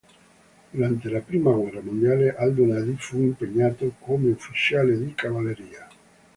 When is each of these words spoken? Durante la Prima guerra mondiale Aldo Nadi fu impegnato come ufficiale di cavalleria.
Durante 0.73 1.11
la 1.11 1.19
Prima 1.19 1.51
guerra 1.51 1.79
mondiale 1.83 2.35
Aldo 2.35 2.65
Nadi 2.65 2.95
fu 2.97 3.19
impegnato 3.21 3.93
come 3.99 4.31
ufficiale 4.31 4.97
di 4.97 5.13
cavalleria. 5.13 5.87